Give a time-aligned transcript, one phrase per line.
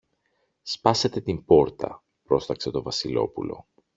[0.61, 3.67] Σπάσετε την πόρτα, πρόσταξε το Βασιλόπουλο.